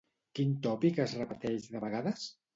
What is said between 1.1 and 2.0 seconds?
repeteix de